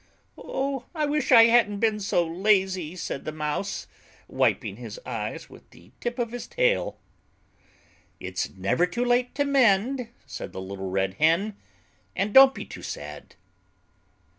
[0.35, 0.85] "Oh!
[0.95, 3.85] I wish I hadn't been so lazy," said the Mouse,
[4.27, 6.97] wiping his eyes with the tip of his tail.
[8.19, 11.55] "It's never too late to mend," said the little Red Hen.
[12.15, 13.35] "And don't be too sad.